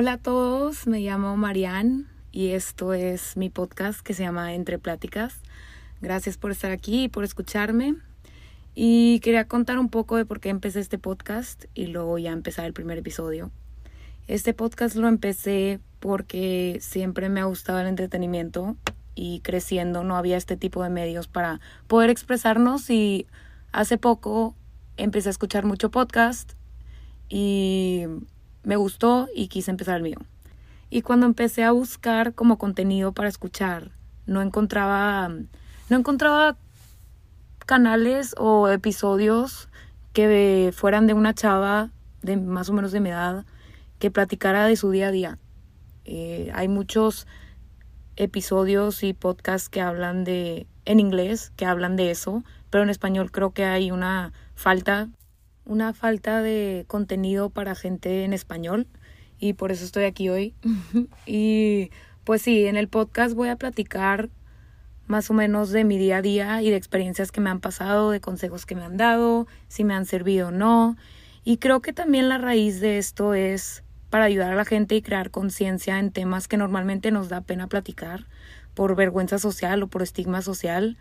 Hola 0.00 0.12
a 0.12 0.18
todos, 0.18 0.86
me 0.86 1.00
llamo 1.00 1.36
Marianne 1.36 2.04
y 2.30 2.50
esto 2.50 2.92
es 2.92 3.36
mi 3.36 3.50
podcast 3.50 3.98
que 3.98 4.14
se 4.14 4.22
llama 4.22 4.54
Entre 4.54 4.78
Pláticas. 4.78 5.40
Gracias 6.00 6.36
por 6.36 6.52
estar 6.52 6.70
aquí 6.70 7.02
y 7.02 7.08
por 7.08 7.24
escucharme. 7.24 7.96
Y 8.76 9.18
quería 9.24 9.48
contar 9.48 9.76
un 9.76 9.88
poco 9.88 10.14
de 10.14 10.24
por 10.24 10.38
qué 10.38 10.50
empecé 10.50 10.78
este 10.78 10.98
podcast 10.98 11.64
y 11.74 11.86
luego 11.86 12.16
ya 12.16 12.30
empezar 12.30 12.64
el 12.64 12.72
primer 12.74 12.96
episodio. 12.96 13.50
Este 14.28 14.54
podcast 14.54 14.94
lo 14.94 15.08
empecé 15.08 15.80
porque 15.98 16.78
siempre 16.80 17.28
me 17.28 17.40
ha 17.40 17.46
gustado 17.46 17.80
el 17.80 17.88
entretenimiento 17.88 18.76
y 19.16 19.40
creciendo 19.40 20.04
no 20.04 20.16
había 20.16 20.36
este 20.36 20.56
tipo 20.56 20.84
de 20.84 20.90
medios 20.90 21.26
para 21.26 21.60
poder 21.88 22.08
expresarnos 22.08 22.88
y 22.88 23.26
hace 23.72 23.98
poco 23.98 24.54
empecé 24.96 25.28
a 25.28 25.32
escuchar 25.32 25.64
mucho 25.64 25.90
podcast 25.90 26.52
y 27.28 28.04
me 28.68 28.76
gustó 28.76 29.30
y 29.34 29.48
quise 29.48 29.70
empezar 29.70 29.96
el 29.96 30.02
mío. 30.02 30.18
Y 30.90 31.00
cuando 31.00 31.24
empecé 31.24 31.64
a 31.64 31.72
buscar 31.72 32.34
como 32.34 32.58
contenido 32.58 33.12
para 33.12 33.30
escuchar, 33.30 33.92
no 34.26 34.42
encontraba 34.42 35.30
no 35.88 35.96
encontraba 35.96 36.58
canales 37.64 38.34
o 38.36 38.68
episodios 38.68 39.70
que 40.12 40.70
fueran 40.76 41.06
de 41.06 41.14
una 41.14 41.32
chava 41.32 41.92
de 42.20 42.36
más 42.36 42.68
o 42.68 42.74
menos 42.74 42.92
de 42.92 43.00
mi 43.00 43.08
edad 43.08 43.46
que 43.98 44.10
platicara 44.10 44.66
de 44.66 44.76
su 44.76 44.90
día 44.90 45.08
a 45.08 45.12
día. 45.12 45.38
Eh, 46.04 46.50
hay 46.52 46.68
muchos 46.68 47.26
episodios 48.16 49.02
y 49.02 49.14
podcasts 49.14 49.70
que 49.70 49.80
hablan 49.80 50.24
de 50.24 50.66
en 50.84 51.00
inglés 51.00 51.52
que 51.56 51.64
hablan 51.64 51.96
de 51.96 52.10
eso, 52.10 52.44
pero 52.68 52.84
en 52.84 52.90
español 52.90 53.32
creo 53.32 53.52
que 53.52 53.64
hay 53.64 53.90
una 53.90 54.34
falta 54.54 55.08
una 55.68 55.92
falta 55.92 56.42
de 56.42 56.84
contenido 56.88 57.50
para 57.50 57.74
gente 57.74 58.24
en 58.24 58.32
español 58.32 58.88
y 59.38 59.52
por 59.52 59.70
eso 59.70 59.84
estoy 59.84 60.04
aquí 60.04 60.28
hoy. 60.30 60.54
y 61.26 61.90
pues 62.24 62.42
sí, 62.42 62.66
en 62.66 62.76
el 62.76 62.88
podcast 62.88 63.34
voy 63.34 63.50
a 63.50 63.56
platicar 63.56 64.30
más 65.06 65.30
o 65.30 65.34
menos 65.34 65.70
de 65.70 65.84
mi 65.84 65.98
día 65.98 66.18
a 66.18 66.22
día 66.22 66.62
y 66.62 66.70
de 66.70 66.76
experiencias 66.76 67.30
que 67.30 67.40
me 67.40 67.50
han 67.50 67.60
pasado, 67.60 68.10
de 68.10 68.20
consejos 68.20 68.66
que 68.66 68.74
me 68.74 68.82
han 68.82 68.96
dado, 68.96 69.46
si 69.68 69.84
me 69.84 69.94
han 69.94 70.06
servido 70.06 70.48
o 70.48 70.50
no. 70.50 70.96
Y 71.44 71.58
creo 71.58 71.80
que 71.80 71.92
también 71.92 72.28
la 72.28 72.38
raíz 72.38 72.80
de 72.80 72.98
esto 72.98 73.34
es 73.34 73.84
para 74.10 74.24
ayudar 74.24 74.52
a 74.52 74.56
la 74.56 74.64
gente 74.64 74.94
y 74.94 75.02
crear 75.02 75.30
conciencia 75.30 75.98
en 75.98 76.12
temas 76.12 76.48
que 76.48 76.56
normalmente 76.56 77.10
nos 77.10 77.28
da 77.28 77.42
pena 77.42 77.66
platicar 77.66 78.26
por 78.74 78.96
vergüenza 78.96 79.38
social 79.38 79.82
o 79.82 79.88
por 79.88 80.02
estigma 80.02 80.40
social 80.40 80.96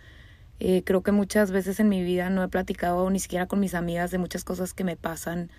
eh, 0.59 0.83
creo 0.83 1.03
que 1.03 1.11
muchas 1.11 1.51
veces 1.51 1.79
en 1.79 1.89
mi 1.89 2.03
vida 2.03 2.29
no 2.29 2.43
he 2.43 2.47
platicado 2.47 3.09
ni 3.09 3.19
siquiera 3.19 3.45
con 3.45 3.59
mis 3.59 3.75
amigas 3.75 4.09
de 4.11 4.17
muchas 4.17 4.43
cosas 4.43 4.73
que 4.73 4.83
me 4.83 4.95
pasan 4.95 5.51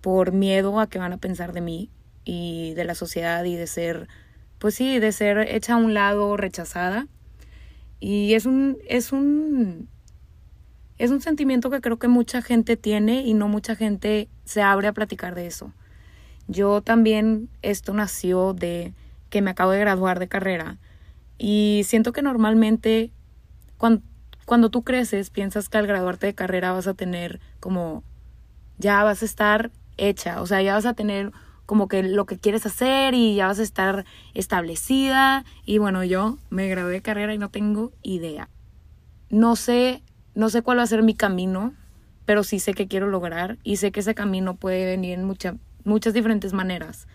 por 0.00 0.32
miedo 0.32 0.80
a 0.80 0.88
que 0.88 0.98
van 0.98 1.12
a 1.12 1.18
pensar 1.18 1.52
de 1.52 1.60
mí 1.60 1.90
y 2.24 2.74
de 2.74 2.84
la 2.84 2.94
sociedad 2.94 3.44
y 3.44 3.56
de 3.56 3.66
ser, 3.66 4.08
pues 4.58 4.74
sí, 4.74 4.98
de 4.98 5.12
ser 5.12 5.38
hecha 5.38 5.74
a 5.74 5.76
un 5.76 5.92
lado, 5.94 6.36
rechazada. 6.36 7.06
Y 8.00 8.34
es 8.34 8.46
un, 8.46 8.78
es 8.88 9.12
un, 9.12 9.88
es 10.98 11.10
un 11.10 11.20
sentimiento 11.20 11.70
que 11.70 11.80
creo 11.80 11.98
que 11.98 12.08
mucha 12.08 12.42
gente 12.42 12.76
tiene 12.76 13.22
y 13.22 13.34
no 13.34 13.48
mucha 13.48 13.76
gente 13.76 14.28
se 14.44 14.62
abre 14.62 14.88
a 14.88 14.92
platicar 14.92 15.34
de 15.34 15.46
eso. 15.46 15.72
Yo 16.46 16.80
también, 16.80 17.50
esto 17.60 17.92
nació 17.92 18.54
de 18.54 18.94
que 19.28 19.42
me 19.42 19.50
acabo 19.50 19.72
de 19.72 19.80
graduar 19.80 20.18
de 20.18 20.28
carrera 20.28 20.78
y 21.36 21.82
siento 21.84 22.12
que 22.12 22.22
normalmente 22.22 23.12
cuando 23.76 24.02
cuando 24.48 24.70
tú 24.70 24.82
creces, 24.82 25.28
piensas 25.28 25.68
que 25.68 25.76
al 25.76 25.86
graduarte 25.86 26.24
de 26.24 26.34
carrera 26.34 26.72
vas 26.72 26.86
a 26.86 26.94
tener 26.94 27.38
como, 27.60 28.02
ya 28.78 29.04
vas 29.04 29.20
a 29.20 29.26
estar 29.26 29.70
hecha, 29.98 30.40
o 30.40 30.46
sea, 30.46 30.62
ya 30.62 30.72
vas 30.72 30.86
a 30.86 30.94
tener 30.94 31.32
como 31.66 31.86
que 31.86 32.02
lo 32.02 32.24
que 32.24 32.38
quieres 32.38 32.64
hacer 32.64 33.12
y 33.12 33.34
ya 33.34 33.48
vas 33.48 33.58
a 33.58 33.62
estar 33.62 34.06
establecida. 34.32 35.44
Y 35.66 35.76
bueno, 35.76 36.02
yo 36.02 36.38
me 36.48 36.66
gradué 36.66 36.92
de 36.92 37.02
carrera 37.02 37.34
y 37.34 37.38
no 37.38 37.50
tengo 37.50 37.92
idea. 38.02 38.48
No 39.28 39.54
sé, 39.54 40.02
no 40.34 40.48
sé 40.48 40.62
cuál 40.62 40.78
va 40.78 40.84
a 40.84 40.86
ser 40.86 41.02
mi 41.02 41.12
camino, 41.12 41.74
pero 42.24 42.42
sí 42.42 42.58
sé 42.58 42.72
que 42.72 42.88
quiero 42.88 43.06
lograr 43.06 43.58
y 43.64 43.76
sé 43.76 43.92
que 43.92 44.00
ese 44.00 44.14
camino 44.14 44.56
puede 44.56 44.86
venir 44.86 45.18
en 45.18 45.26
muchas 45.84 46.14
diferentes 46.14 46.54
maneras. 46.54 47.06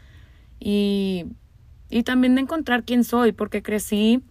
Y, 0.59 1.25
y 1.89 2.03
también 2.03 2.35
de 2.35 2.41
encontrar 2.41 2.83
quién 2.83 3.03
soy, 3.03 3.31
porque 3.31 3.63
crecí 3.63 4.23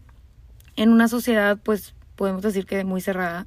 en 0.77 0.91
una 0.91 1.09
sociedad 1.09 1.59
pues 1.61 1.97
podemos 2.17 2.43
decir 2.43 2.67
que 2.67 2.85
muy 2.85 3.01
cerrada. 3.01 3.47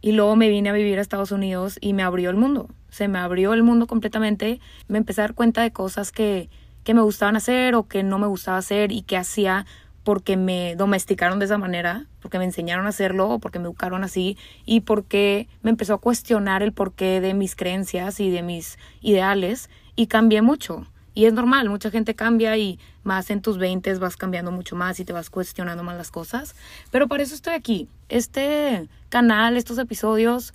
Y 0.00 0.12
luego 0.12 0.36
me 0.36 0.48
vine 0.48 0.68
a 0.68 0.72
vivir 0.72 0.98
a 0.98 1.02
Estados 1.02 1.32
Unidos 1.32 1.78
y 1.80 1.92
me 1.92 2.02
abrió 2.02 2.30
el 2.30 2.36
mundo. 2.36 2.68
Se 2.88 3.08
me 3.08 3.18
abrió 3.18 3.52
el 3.52 3.62
mundo 3.62 3.86
completamente. 3.86 4.60
Me 4.86 4.98
empecé 4.98 5.20
a 5.20 5.24
dar 5.24 5.34
cuenta 5.34 5.62
de 5.62 5.72
cosas 5.72 6.12
que, 6.12 6.50
que 6.84 6.94
me 6.94 7.02
gustaban 7.02 7.36
hacer 7.36 7.74
o 7.74 7.88
que 7.88 8.02
no 8.02 8.18
me 8.18 8.26
gustaba 8.26 8.58
hacer 8.58 8.92
y 8.92 9.02
que 9.02 9.16
hacía 9.16 9.66
porque 10.04 10.38
me 10.38 10.74
domesticaron 10.74 11.38
de 11.38 11.44
esa 11.44 11.58
manera, 11.58 12.06
porque 12.22 12.38
me 12.38 12.44
enseñaron 12.44 12.86
a 12.86 12.88
hacerlo 12.88 13.28
o 13.28 13.38
porque 13.40 13.58
me 13.58 13.66
educaron 13.66 14.04
así 14.04 14.38
y 14.64 14.80
porque 14.80 15.48
me 15.60 15.68
empezó 15.68 15.94
a 15.94 15.98
cuestionar 15.98 16.62
el 16.62 16.72
porqué 16.72 17.20
de 17.20 17.34
mis 17.34 17.54
creencias 17.54 18.18
y 18.20 18.30
de 18.30 18.42
mis 18.42 18.78
ideales 19.02 19.68
y 19.96 20.06
cambié 20.06 20.40
mucho. 20.40 20.86
Y 21.18 21.26
es 21.26 21.32
normal, 21.32 21.68
mucha 21.68 21.90
gente 21.90 22.14
cambia 22.14 22.56
y 22.56 22.78
más 23.02 23.28
en 23.30 23.42
tus 23.42 23.58
20 23.58 23.92
vas 23.94 24.16
cambiando 24.16 24.52
mucho 24.52 24.76
más 24.76 25.00
y 25.00 25.04
te 25.04 25.12
vas 25.12 25.30
cuestionando 25.30 25.82
más 25.82 25.96
las 25.96 26.12
cosas. 26.12 26.54
Pero 26.92 27.08
para 27.08 27.24
eso 27.24 27.34
estoy 27.34 27.54
aquí. 27.54 27.88
Este 28.08 28.88
canal, 29.08 29.56
estos 29.56 29.78
episodios, 29.78 30.54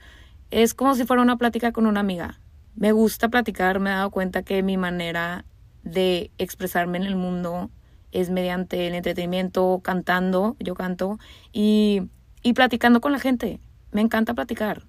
es 0.52 0.74
como 0.74 0.96
si 0.96 1.04
fuera 1.04 1.22
una 1.22 1.36
plática 1.36 1.74
con 1.74 1.86
una 1.86 2.00
amiga. 2.00 2.40
Me 2.78 2.94
gusta 2.94 3.28
platicar, 3.28 3.82
me 3.82 3.90
he 3.90 3.94
dado 3.94 4.10
cuenta 4.10 4.44
que 4.44 4.64
mi 4.64 4.78
manera 4.78 5.44
de 5.84 6.32
expresarme 6.38 6.98
en 6.98 7.04
el 7.04 7.18
mundo 7.18 7.70
es 8.14 8.30
mediante 8.30 8.88
el 8.88 8.96
entretenimiento, 8.96 9.82
cantando, 9.84 10.56
yo 10.60 10.76
canto, 10.76 11.20
y, 11.52 12.04
y 12.42 12.54
platicando 12.54 13.02
con 13.02 13.12
la 13.12 13.20
gente. 13.20 13.60
Me 13.92 14.00
encanta 14.00 14.34
platicar. 14.34 14.84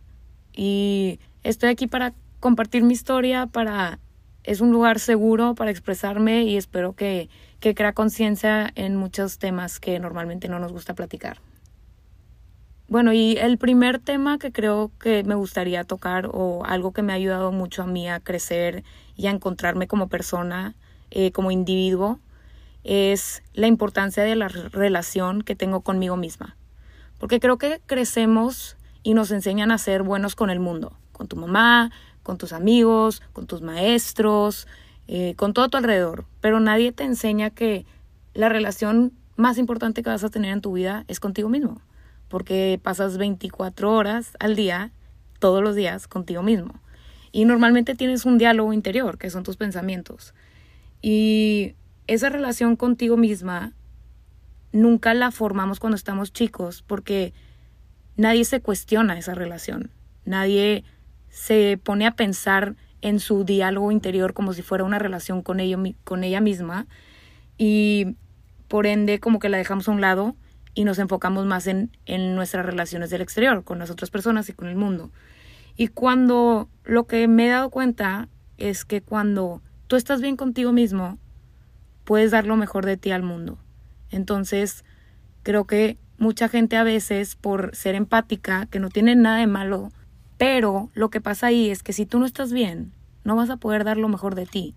Y 0.53 1.19
estoy 1.43 1.71
aquí 1.71 1.89
para 1.89 2.15
compartir 2.39 2.85
mi 2.85 2.93
historia, 2.93 3.49
para 3.49 3.99
es 4.45 4.61
un 4.61 4.71
lugar 4.71 5.01
seguro 5.01 5.55
para 5.55 5.71
expresarme 5.71 6.45
y 6.45 6.57
espero 6.57 6.93
que, 6.93 7.29
que 7.61 7.75
crea 7.75 7.93
conciencia 7.93 8.71
en 8.75 8.97
muchos 8.97 9.39
temas 9.39 9.81
que 9.81 9.99
normalmente 9.99 10.49
no 10.49 10.59
nos 10.59 10.73
gusta 10.73 10.95
platicar. 10.95 11.39
Bueno, 12.87 13.15
y 13.15 13.39
el 13.39 13.57
primer 13.57 13.99
tema 13.99 14.39
que 14.39 14.53
creo 14.53 14.93
que 15.01 15.25
me 15.25 15.35
gustaría 15.35 15.85
tocar 15.85 16.29
o 16.31 16.65
algo 16.67 16.93
que 16.93 17.03
me 17.03 17.13
ha 17.13 17.17
ayudado 17.17 17.51
mucho 17.51 17.83
a 17.83 17.87
mí 17.87 18.09
a 18.09 18.21
crecer 18.21 18.85
y 19.17 19.27
a 19.27 19.31
encontrarme 19.31 19.89
como 19.89 20.09
persona, 20.09 20.75
eh, 21.11 21.33
como 21.33 21.51
individuo, 21.51 22.21
es 22.85 23.43
la 23.55 23.67
importancia 23.67 24.23
de 24.23 24.37
la 24.37 24.49
relación 24.49 25.41
que 25.41 25.57
tengo 25.57 25.81
conmigo 25.81 26.17
misma. 26.17 26.57
Porque 27.19 27.41
creo 27.41 27.57
que 27.57 27.81
crecemos 27.87 28.77
y 29.03 29.15
nos 29.15 29.31
enseñan 29.31 29.71
a 29.71 29.79
ser 29.79 30.03
buenos 30.03 30.37
con 30.37 30.51
el 30.51 30.61
mundo, 30.61 30.93
con 31.13 31.27
tu 31.27 31.37
mamá, 31.37 31.91
con 32.25 32.39
tus 32.39 32.53
amigos, 32.53 33.23
con 33.33 33.47
tus 33.47 33.63
maestros, 33.63 34.67
eh, 35.07 35.35
con 35.37 35.53
todo 35.53 35.69
tu 35.69 35.77
alrededor, 35.77 36.25
pero 36.41 36.59
nadie 36.59 36.91
te 36.91 37.05
enseña 37.05 37.51
que 37.51 37.87
la 38.33 38.49
relación 38.49 39.13
más 39.37 39.59
importante 39.59 40.03
que 40.03 40.11
vas 40.11 40.25
a 40.25 40.31
tener 40.31 40.53
en 40.53 40.61
tu 40.61 40.73
vida 40.73 41.05
es 41.07 41.21
contigo 41.21 41.49
mismo, 41.49 41.81
porque 42.29 42.81
pasas 42.83 43.19
24 43.19 43.93
horas 43.93 44.37
al 44.41 44.57
día, 44.57 44.91
todos 45.39 45.63
los 45.63 45.77
días, 45.77 46.09
contigo 46.09 46.43
mismo. 46.43 46.75
Y 47.33 47.45
normalmente 47.45 47.95
tienes 47.95 48.25
un 48.25 48.39
diálogo 48.39 48.73
interior, 48.73 49.19
que 49.19 49.29
son 49.29 49.43
tus 49.43 49.57
pensamientos. 49.57 50.35
Y 51.03 51.75
esa 52.07 52.31
relación 52.31 52.77
contigo 52.77 53.17
misma 53.17 53.73
nunca 54.73 55.15
la 55.15 55.31
formamos 55.31 55.81
cuando 55.81 55.97
estamos 55.97 56.33
chicos, 56.33 56.83
porque 56.87 57.35
nadie 58.17 58.45
se 58.45 58.61
cuestiona 58.61 59.19
esa 59.19 59.35
relación. 59.35 59.91
Nadie 60.25 60.85
se 61.35 61.81
pone 61.83 62.07
a 62.07 62.15
pensar 62.15 62.77
en 63.03 63.19
su 63.19 63.45
diálogo 63.45 63.91
interior 63.91 64.35
como 64.35 64.53
si 64.53 64.63
fuera 64.63 64.85
una 64.85 65.01
relación 65.01 65.43
con, 65.43 65.59
ello, 65.59 65.83
con 66.05 66.23
ella 66.23 66.41
misma 66.41 66.87
y 67.59 68.15
por 68.69 68.87
ende 68.87 69.19
como 69.19 69.41
que 69.41 69.49
la 69.49 69.59
dejamos 69.59 69.89
a 69.89 69.91
un 69.91 70.01
lado 70.01 70.37
y 70.75 70.85
nos 70.85 71.01
enfocamos 71.01 71.45
más 71.45 71.67
en, 71.67 71.91
en 72.07 72.37
nuestras 72.37 72.65
relaciones 72.65 73.11
del 73.11 73.21
exterior, 73.21 73.65
con 73.65 73.81
las 73.81 73.91
otras 73.91 74.11
personas 74.11 74.49
y 74.49 74.53
con 74.53 74.69
el 74.69 74.77
mundo. 74.77 75.11
Y 75.77 75.89
cuando 75.89 76.69
lo 76.85 77.09
que 77.09 77.27
me 77.27 77.47
he 77.47 77.51
dado 77.51 77.69
cuenta 77.69 78.29
es 78.57 78.85
que 78.85 79.03
cuando 79.03 79.61
tú 79.89 79.97
estás 79.97 80.23
bien 80.23 80.37
contigo 80.37 80.71
mismo, 80.71 81.19
puedes 82.05 82.31
dar 82.31 82.47
lo 82.47 82.55
mejor 82.55 82.87
de 82.87 82.97
ti 82.97 83.11
al 83.11 83.25
mundo. 83.25 83.59
Entonces, 84.09 84.85
creo 85.43 85.65
que 85.65 85.99
mucha 86.17 86.49
gente 86.49 86.77
a 86.77 86.85
veces, 86.85 87.35
por 87.35 87.75
ser 87.75 87.97
empática, 87.97 88.67
que 88.67 88.79
no 88.79 88.89
tiene 88.89 89.17
nada 89.17 89.39
de 89.39 89.49
malo, 89.49 89.91
pero 90.39 90.91
lo 90.95 91.11
que 91.11 91.21
pasa 91.21 91.49
ahí 91.49 91.71
es 91.71 91.83
que 91.83 91.93
si 91.93 92.07
tú 92.07 92.19
no 92.19 92.27
estás 92.27 92.53
bien, 92.53 92.93
no 93.25 93.37
vas 93.37 93.51
a 93.51 93.57
poder 93.57 93.85
dar 93.85 93.97
lo 93.97 94.09
mejor 94.09 94.35
de 94.35 94.47
ti. 94.47 94.75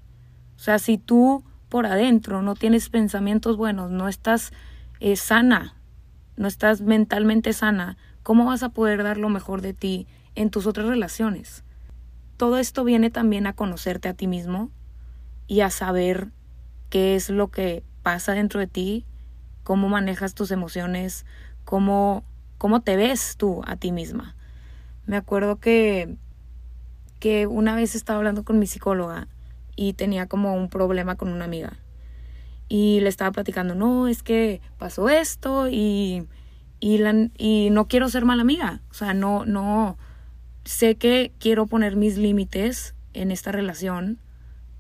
O 0.56 0.59
sea, 0.59 0.80
si 0.80 0.98
tú 0.98 1.44
por 1.69 1.86
adentro 1.86 2.42
no 2.42 2.56
tienes 2.56 2.89
pensamientos 2.89 3.57
buenos, 3.57 3.92
no 3.92 4.07
estás 4.07 4.51
eh, 5.00 5.15
sana, 5.15 5.75
no 6.36 6.48
estás 6.48 6.81
mentalmente 6.81 7.54
sana, 7.54 7.98
¿cómo 8.24 8.45
vas 8.45 8.63
a 8.63 8.69
poder 8.69 9.04
dar 9.04 9.18
lo 9.18 9.30
mejor 9.30 9.62
de 9.62 9.74
ti 9.74 10.07
en 10.36 10.50
tus 10.50 10.65
otras 10.65 10.88
relaciones? 10.88 11.63
Todo 12.38 12.57
esto 12.57 12.83
viene 12.83 13.09
también 13.09 13.48
a 13.48 13.54
conocerte 13.54 14.07
a 14.07 14.13
ti 14.13 14.27
mismo 14.27 14.69
y 15.48 15.62
a 15.62 15.69
saber 15.69 16.30
qué 16.89 17.15
es 17.15 17.30
lo 17.30 17.50
que 17.50 17.83
pasa 18.04 18.33
dentro 18.33 18.59
de 18.59 18.68
ti, 18.68 19.06
cómo 19.63 19.89
manejas 19.89 20.33
tus 20.33 20.51
emociones, 20.51 21.25
cómo, 21.65 22.24
cómo 22.57 22.81
te 22.81 22.95
ves 22.95 23.36
tú 23.38 23.62
a 23.65 23.75
ti 23.75 23.92
misma. 23.92 24.37
Me 25.07 25.18
acuerdo 25.18 25.59
que, 25.59 26.15
que 27.19 27.48
una 27.48 27.75
vez 27.75 27.95
estaba 27.95 28.18
hablando 28.18 28.44
con 28.44 28.59
mi 28.59 28.68
psicóloga 28.68 29.27
y 29.75 29.94
tenía 29.94 30.27
como 30.27 30.54
un 30.54 30.69
problema 30.69 31.15
con 31.15 31.30
una 31.30 31.45
amiga. 31.45 31.77
Y 32.69 33.00
le 33.00 33.09
estaba 33.09 33.31
platicando, 33.31 33.74
no, 33.74 34.07
es 34.07 34.21
que 34.21 34.62
pasó 34.77 35.09
esto 35.09 35.69
y, 35.69 36.27
y, 36.80 36.98
la, 37.00 37.30
y 37.38 37.69
no 37.71 37.88
quiero 37.88 38.09
ser 38.09 38.25
mala 38.25 38.42
amiga. 38.42 38.81
O 38.92 38.94
sea, 38.94 39.13
no, 39.13 39.45
no, 39.45 39.98
sé 40.68 40.95
que 40.95 41.31
quiero 41.39 41.65
poner 41.65 41.95
mis 41.95 42.18
límites 42.18 42.94
en 43.13 43.31
esta 43.31 43.54
relación 43.54 44.19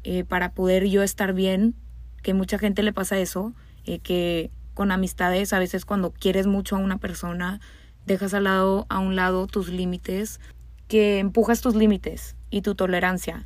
eh, 0.03 0.25
para 0.25 0.51
poder 0.51 0.85
yo 0.87 1.01
estar 1.01 1.33
bien, 1.33 1.75
que 2.21 2.33
mucha 2.33 2.59
gente 2.59 2.83
le 2.83 2.91
pasa 2.91 3.17
eso, 3.17 3.53
eh, 3.85 3.99
que 3.99 4.51
con 4.73 4.91
amistades 4.91 5.53
a 5.53 5.59
veces 5.59 5.85
cuando 5.85 6.11
quieres 6.11 6.45
mucho 6.45 6.75
a 6.75 6.79
una 6.79 6.97
persona, 6.97 7.61
dejas 8.07 8.33
al 8.33 8.45
lado, 8.45 8.87
a 8.89 8.99
un 8.99 9.15
lado 9.15 9.45
tus 9.45 9.67
límites, 9.69 10.39
que 10.87 11.19
empujas 11.19 11.61
tus 11.61 11.75
límites 11.75 12.35
y 12.49 12.61
tu 12.61 12.73
tolerancia. 12.73 13.45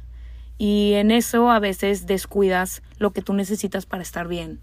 Y 0.58 0.94
en 0.94 1.12
eso 1.12 1.50
a 1.50 1.60
veces 1.60 2.06
descuidas 2.06 2.84
lo 2.98 3.12
que 3.12 3.22
tú 3.22 3.34
necesitas 3.34 3.86
para 3.86 4.04
estar 4.04 4.28
bien. 4.28 4.62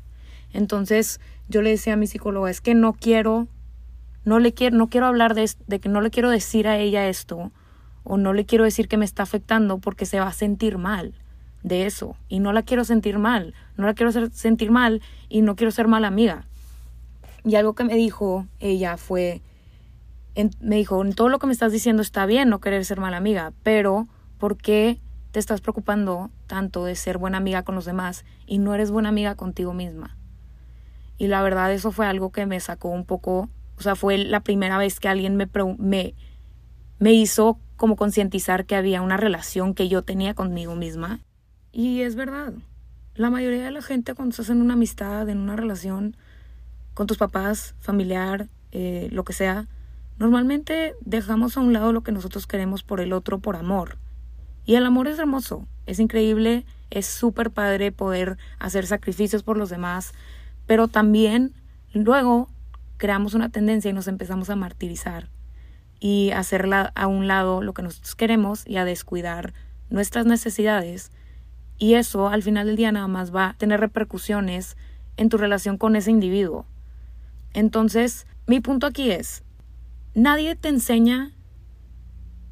Entonces 0.53 1.21
yo 1.49 1.61
le 1.61 1.71
decía 1.71 1.95
a 1.95 1.97
mi 1.97 2.07
psicóloga, 2.07 2.49
es 2.51 2.61
que 2.61 2.75
no 2.75 2.93
quiero, 2.93 3.49
no 4.25 4.39
le 4.39 4.55
quiero, 4.55 4.77
no 4.77 4.89
quiero 4.89 5.07
hablar 5.07 5.35
de, 5.35 5.51
de 5.67 5.81
que 5.81 5.89
no 5.89 6.01
le 6.01 6.11
quiero 6.11 6.31
decir 6.31 6.69
a 6.69 6.79
ella 6.79 7.09
esto, 7.09 7.51
o 8.05 8.17
no 8.17 8.33
le 8.33 8.47
quiero 8.47 8.65
decir 8.65 8.89
que 8.89 8.97
me 8.97 9.05
está 9.05 9.25
afectando 9.25 9.79
porque 9.79 10.07
se 10.07 10.21
va 10.21 10.29
a 10.29 10.33
sentir 10.33 10.79
mal 10.79 11.15
de 11.63 11.87
eso 11.87 12.17
y 12.29 12.39
no 12.39 12.53
la 12.53 12.63
quiero 12.63 12.85
sentir 12.85 13.19
mal, 13.19 13.53
no 13.77 13.87
la 13.87 13.95
quiero 13.95 14.13
sentir 14.31 14.71
mal 14.71 15.03
y 15.29 15.43
no 15.43 15.57
quiero 15.57 15.73
ser 15.73 15.89
mala 15.89 16.07
amiga. 16.07 16.47
Y 17.45 17.57
algo 17.57 17.75
que 17.75 17.85
me 17.85 17.97
dijo 17.97 18.47
ella 18.61 18.97
fue, 18.97 19.43
me 20.61 20.77
dijo, 20.77 21.05
en 21.05 21.13
todo 21.13 21.29
lo 21.29 21.39
que 21.39 21.47
me 21.47 21.53
estás 21.53 21.73
diciendo 21.73 22.03
está 22.03 22.27
bien 22.27 22.49
no 22.49 22.61
querer 22.61 22.85
ser 22.85 23.01
mala 23.01 23.17
amiga, 23.17 23.53
pero 23.63 24.09
¿por 24.39 24.57
qué 24.57 25.01
te 25.33 25.41
estás 25.41 25.61
preocupando 25.61 26.31
tanto 26.47 26.85
de 26.85 26.95
ser 26.95 27.19
buena 27.19 27.39
amiga 27.39 27.63
con 27.63 27.75
los 27.75 27.85
demás 27.85 28.25
y 28.47 28.59
no 28.59 28.75
eres 28.75 28.91
buena 28.91 29.09
amiga 29.09 29.35
contigo 29.35 29.75
misma? 29.75 30.17
Y 31.17 31.27
la 31.27 31.43
verdad 31.43 31.73
eso 31.73 31.91
fue 31.91 32.07
algo 32.07 32.31
que 32.31 32.47
me 32.47 32.61
sacó 32.61 32.89
un 32.91 33.05
poco, 33.05 33.49
o 33.77 33.83
sea, 33.83 33.97
fue 33.97 34.19
la 34.19 34.41
primera 34.41 34.79
vez 34.79 35.01
que 35.01 35.09
alguien 35.09 35.37
me, 35.37 35.49
me, 35.79 36.15
me 36.99 37.13
hizo 37.13 37.59
como 37.77 37.97
concientizar 37.97 38.67
que 38.67 38.77
había 38.77 39.03
una 39.03 39.17
relación 39.17 39.75
que 39.75 39.89
yo 39.89 40.03
tenía 40.03 40.35
conmigo 40.35 40.77
misma. 40.77 41.21
Y 41.73 42.03
es 42.03 42.15
verdad. 42.15 42.53
La 43.15 43.31
mayoría 43.31 43.65
de 43.65 43.71
la 43.73 43.83
gente 43.83 44.15
cuando 44.15 44.31
estás 44.31 44.51
en 44.51 44.61
una 44.61 44.75
amistad, 44.75 45.29
en 45.29 45.39
una 45.39 45.57
relación 45.57 46.17
con 46.95 47.07
tus 47.07 47.19
papás, 47.19 47.75
familiar, 47.81 48.49
eh, 48.71 49.09
lo 49.11 49.25
que 49.25 49.33
sea, 49.33 49.67
normalmente 50.19 50.95
dejamos 51.01 51.57
a 51.57 51.61
un 51.61 51.73
lado 51.73 51.93
lo 51.93 52.03
que 52.03 52.13
nosotros 52.13 52.47
queremos 52.47 52.83
por 52.83 53.01
el 53.01 53.13
otro, 53.13 53.39
por 53.39 53.57
amor. 53.57 53.99
Y 54.65 54.75
el 54.75 54.85
amor 54.85 55.09
es 55.09 55.19
hermoso, 55.19 55.67
es 55.87 55.99
increíble, 55.99 56.67
es 56.91 57.07
súper 57.07 57.51
padre 57.51 57.93
poder 57.93 58.37
hacer 58.59 58.87
sacrificios 58.87 59.43
por 59.43 59.57
los 59.57 59.71
demás, 59.71 60.13
pero 60.67 60.89
también 60.89 61.53
luego 61.93 62.49
creamos 62.99 63.35
una 63.35 63.49
tendencia 63.49 63.91
y 63.91 63.95
nos 63.95 64.09
empezamos 64.09 64.51
a 64.51 64.57
martirizar 64.57 65.29
y 66.01 66.31
hacerla 66.33 66.93
a 66.95 67.07
un 67.07 67.27
lado 67.27 67.63
lo 67.63 67.73
que 67.73 67.83
nosotros 67.83 68.15
queremos 68.15 68.67
y 68.67 68.77
a 68.77 68.85
descuidar 68.85 69.55
nuestras 69.91 70.27
necesidades. 70.27 71.11
Y 71.79 71.95
eso 71.95 72.29
al 72.29 72.43
final 72.43 72.67
del 72.67 72.77
día 72.77 72.93
nada 72.93 73.09
más 73.09 73.35
va 73.35 73.51
a 73.51 73.55
tener 73.55 73.81
repercusiones 73.81 74.77
en 75.17 75.29
tu 75.29 75.39
relación 75.39 75.79
con 75.79 75.97
ese 75.97 76.11
individuo. 76.11 76.67
Entonces, 77.55 78.27
mi 78.47 78.61
punto 78.61 78.87
aquí 78.87 79.11
es, 79.11 79.43
nadie 80.19 80.57
te 80.57 80.69
enseña 80.69 81.33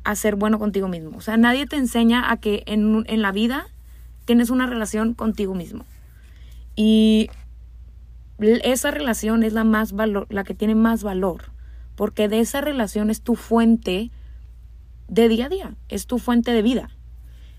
a 0.05 0.15
ser 0.15 0.37
bueno 0.37 0.59
contigo 0.59 0.89
mismo. 0.89 1.17
O 1.17 1.21
sea, 1.21 1.37
nadie 1.37 1.67
te 1.67 1.77
enseña 1.77 2.31
a 2.31 2.39
que 2.39 2.63
en, 2.67 3.05
en 3.07 3.23
la 3.23 3.33
vida 3.33 3.67
tienes 4.25 4.51
una 4.51 4.67
relación 4.67 5.15
contigo 5.15 5.55
mismo. 5.55 5.85
Y 6.77 7.29
esa 8.39 8.91
relación 8.91 9.43
es 9.43 9.53
la, 9.53 9.65
más 9.65 9.93
valor, 9.93 10.27
la 10.31 10.45
que 10.45 10.55
tiene 10.55 10.75
más 10.75 11.03
valor 11.03 11.57
porque 11.97 12.29
de 12.29 12.41
esa 12.41 12.61
relación 12.61 13.11
es 13.11 13.23
tu 13.23 13.35
fuente 13.35 14.13
de 15.09 15.29
día 15.29 15.47
a 15.47 15.49
día, 15.49 15.75
es 15.89 16.07
tu 16.07 16.19
fuente 16.19 16.53
de 16.53 16.63
vida. 16.63 16.91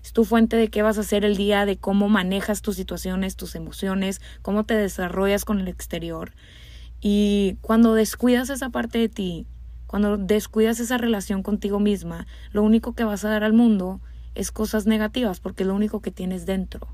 Es 0.02 0.12
tu 0.12 0.24
fuente 0.24 0.56
de 0.56 0.68
qué 0.68 0.80
vas 0.80 0.96
a 0.96 1.00
hacer 1.00 1.24
el 1.24 1.36
día, 1.36 1.66
de 1.66 1.76
cómo 1.76 2.08
manejas 2.08 2.62
tus 2.62 2.76
situaciones, 2.76 3.36
tus 3.36 3.56
emociones, 3.56 4.22
cómo 4.42 4.64
te 4.64 4.74
desarrollas 4.74 5.44
con 5.44 5.58
el 5.58 5.68
exterior. 5.68 6.32
Y 7.00 7.58
cuando 7.60 7.94
descuidas 7.94 8.48
esa 8.48 8.70
parte 8.70 8.98
de 8.98 9.08
ti, 9.08 9.46
cuando 9.88 10.18
descuidas 10.18 10.78
esa 10.80 10.98
relación 10.98 11.42
contigo 11.42 11.80
misma, 11.80 12.26
lo 12.52 12.62
único 12.62 12.92
que 12.92 13.04
vas 13.04 13.24
a 13.24 13.30
dar 13.30 13.42
al 13.42 13.54
mundo 13.54 14.00
es 14.34 14.52
cosas 14.52 14.86
negativas 14.86 15.40
porque 15.40 15.64
es 15.64 15.66
lo 15.66 15.74
único 15.74 16.00
que 16.00 16.10
tienes 16.10 16.44
dentro. 16.44 16.86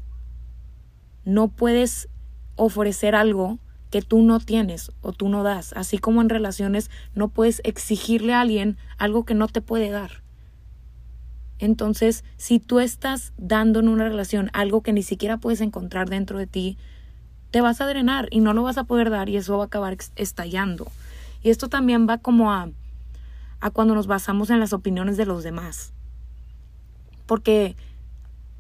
No 1.25 1.49
puedes 1.49 2.09
ofrecer 2.55 3.17
algo 3.17 3.59
que 3.91 4.01
tú 4.01 4.23
no 4.23 4.39
tienes 4.39 4.93
o 5.03 5.13
tú 5.13 5.29
no 5.29 5.43
das. 5.43 5.73
Así 5.73 5.99
como 5.99 6.23
en 6.23 6.29
relaciones 6.29 6.89
no 7.15 7.29
puedes 7.29 7.61
exigirle 7.65 8.33
a 8.33 8.41
alguien 8.41 8.79
algo 8.97 9.25
que 9.25 9.35
no 9.35 9.49
te 9.49 9.61
puede 9.61 9.91
dar. 9.91 10.23
Entonces, 11.59 12.25
si 12.37 12.61
tú 12.61 12.79
estás 12.79 13.33
dando 13.39 13.81
en 13.81 13.89
una 13.89 14.09
relación 14.09 14.51
algo 14.53 14.83
que 14.83 14.93
ni 14.93 15.03
siquiera 15.03 15.39
puedes 15.39 15.61
encontrar 15.61 16.09
dentro 16.09 16.39
de 16.39 16.47
ti, 16.47 16.79
te 17.51 17.61
vas 17.61 17.81
a 17.81 17.87
drenar 17.87 18.29
y 18.31 18.39
no 18.39 18.53
lo 18.53 18.63
vas 18.63 18.79
a 18.79 18.85
poder 18.85 19.11
dar 19.11 19.29
y 19.29 19.37
eso 19.37 19.57
va 19.57 19.65
a 19.65 19.67
acabar 19.67 19.97
estallando. 20.15 20.87
Y 21.43 21.51
esto 21.51 21.69
también 21.69 22.09
va 22.09 22.19
como 22.19 22.53
a, 22.53 22.71
a 23.65 23.71
cuando 23.71 23.95
nos 23.95 24.07
basamos 24.07 24.51
en 24.51 24.61
las 24.61 24.73
opiniones 24.73 25.17
de 25.17 25.27
los 25.27 25.43
demás. 25.43 25.93
Porque 27.27 27.77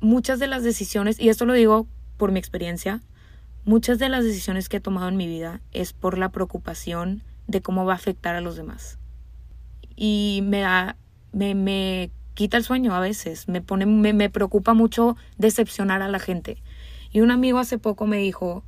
muchas 0.00 0.38
de 0.38 0.46
las 0.46 0.64
decisiones, 0.64 1.20
y 1.20 1.28
esto 1.28 1.44
lo 1.44 1.52
digo 1.52 1.86
por 2.16 2.32
mi 2.32 2.38
experiencia, 2.38 3.00
Muchas 3.66 3.98
de 3.98 4.10
las 4.10 4.24
decisiones 4.24 4.68
que 4.68 4.76
he 4.76 4.80
tomado 4.80 5.08
en 5.08 5.16
mi 5.16 5.26
vida 5.26 5.62
es 5.72 5.94
por 5.94 6.18
la 6.18 6.28
preocupación 6.28 7.22
de 7.46 7.62
cómo 7.62 7.86
va 7.86 7.94
a 7.94 7.96
afectar 7.96 8.36
a 8.36 8.42
los 8.42 8.56
demás. 8.56 8.98
Y 9.96 10.40
me 10.44 10.60
da, 10.60 10.98
me, 11.32 11.54
me 11.54 12.10
quita 12.34 12.58
el 12.58 12.64
sueño 12.64 12.94
a 12.94 13.00
veces, 13.00 13.48
me 13.48 13.62
pone, 13.62 13.86
me, 13.86 14.12
me 14.12 14.28
preocupa 14.28 14.74
mucho 14.74 15.16
decepcionar 15.38 16.02
a 16.02 16.08
la 16.08 16.18
gente. 16.18 16.58
Y 17.10 17.22
un 17.22 17.30
amigo 17.30 17.58
hace 17.58 17.78
poco 17.78 18.06
me 18.06 18.18
dijo 18.18 18.64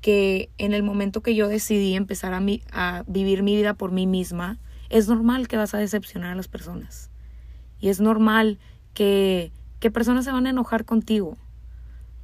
que 0.00 0.48
en 0.58 0.74
el 0.74 0.84
momento 0.84 1.22
que 1.22 1.34
yo 1.34 1.48
decidí 1.48 1.96
empezar 1.96 2.32
a, 2.32 2.40
a 2.70 3.02
vivir 3.08 3.42
mi 3.42 3.56
vida 3.56 3.74
por 3.74 3.90
mí 3.90 4.06
misma, 4.06 4.58
es 4.90 5.08
normal 5.08 5.48
que 5.48 5.56
vas 5.56 5.72
a 5.74 5.78
decepcionar 5.78 6.32
a 6.32 6.34
las 6.34 6.48
personas. 6.48 7.10
Y 7.78 7.88
es 7.88 8.00
normal 8.00 8.58
que, 8.92 9.52
que 9.78 9.90
personas 9.90 10.26
se 10.26 10.32
van 10.32 10.46
a 10.46 10.50
enojar 10.50 10.84
contigo 10.84 11.38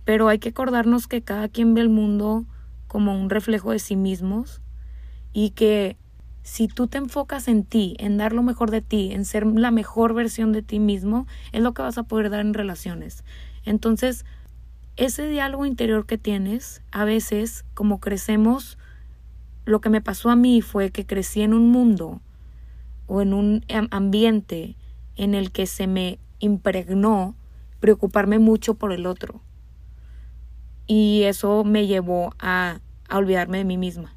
pero 0.06 0.28
hay 0.28 0.38
que 0.38 0.50
acordarnos 0.50 1.08
que 1.08 1.20
cada 1.20 1.48
quien 1.48 1.74
ve 1.74 1.80
el 1.80 1.88
mundo 1.88 2.46
como 2.86 3.20
un 3.20 3.28
reflejo 3.28 3.72
de 3.72 3.80
sí 3.80 3.96
mismos 3.96 4.62
y 5.32 5.50
que 5.50 5.96
si 6.44 6.68
tú 6.68 6.86
te 6.86 6.98
enfocas 6.98 7.48
en 7.48 7.64
ti, 7.64 7.96
en 7.98 8.16
dar 8.16 8.32
lo 8.32 8.44
mejor 8.44 8.70
de 8.70 8.82
ti, 8.82 9.10
en 9.10 9.24
ser 9.24 9.44
la 9.44 9.72
mejor 9.72 10.14
versión 10.14 10.52
de 10.52 10.62
ti 10.62 10.78
mismo, 10.78 11.26
es 11.50 11.60
lo 11.60 11.74
que 11.74 11.82
vas 11.82 11.98
a 11.98 12.04
poder 12.04 12.30
dar 12.30 12.40
en 12.40 12.54
relaciones. 12.54 13.24
Entonces, 13.64 14.24
ese 14.94 15.26
diálogo 15.26 15.66
interior 15.66 16.06
que 16.06 16.18
tienes, 16.18 16.82
a 16.92 17.04
veces, 17.04 17.64
como 17.74 17.98
crecemos, 17.98 18.78
lo 19.64 19.80
que 19.80 19.90
me 19.90 20.00
pasó 20.00 20.30
a 20.30 20.36
mí 20.36 20.62
fue 20.62 20.90
que 20.90 21.04
crecí 21.04 21.42
en 21.42 21.52
un 21.52 21.72
mundo 21.72 22.20
o 23.06 23.22
en 23.22 23.32
un 23.34 23.64
ambiente 23.90 24.76
en 25.16 25.34
el 25.34 25.50
que 25.50 25.66
se 25.66 25.86
me 25.86 26.18
impregnó 26.38 27.34
preocuparme 27.80 28.38
mucho 28.38 28.74
por 28.74 28.92
el 28.92 29.06
otro 29.06 29.40
y 30.86 31.22
eso 31.24 31.64
me 31.64 31.86
llevó 31.86 32.34
a, 32.38 32.80
a 33.08 33.18
olvidarme 33.18 33.58
de 33.58 33.64
mí 33.64 33.76
misma. 33.76 34.14